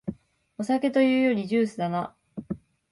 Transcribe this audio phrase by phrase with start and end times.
[0.57, 2.15] お酒というよりジュースだな